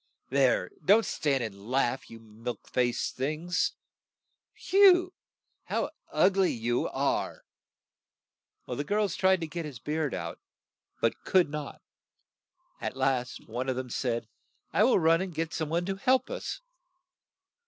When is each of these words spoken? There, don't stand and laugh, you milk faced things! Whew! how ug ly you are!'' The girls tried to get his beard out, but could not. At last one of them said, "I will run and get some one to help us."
There, 0.29 0.71
don't 0.83 1.05
stand 1.05 1.43
and 1.43 1.69
laugh, 1.69 2.09
you 2.09 2.19
milk 2.19 2.67
faced 2.67 3.17
things! 3.17 3.73
Whew! 4.71 5.13
how 5.65 5.91
ug 6.11 6.37
ly 6.37 6.45
you 6.47 6.87
are!'' 6.89 7.43
The 8.67 8.83
girls 8.83 9.15
tried 9.15 9.41
to 9.41 9.47
get 9.47 9.63
his 9.63 9.77
beard 9.77 10.15
out, 10.15 10.39
but 11.01 11.23
could 11.23 11.51
not. 11.51 11.83
At 12.81 12.97
last 12.97 13.47
one 13.47 13.69
of 13.69 13.75
them 13.75 13.91
said, 13.91 14.27
"I 14.73 14.81
will 14.85 14.97
run 14.97 15.21
and 15.21 15.35
get 15.35 15.53
some 15.53 15.69
one 15.69 15.85
to 15.85 15.97
help 15.97 16.31
us." 16.31 16.61